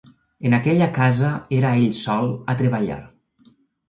En 0.49 0.53
aquella 0.57 0.85
casa 0.95 1.29
era 1.57 1.73
ell 1.81 1.91
sol 1.97 2.31
a 2.55 2.57
treballar. 2.63 2.99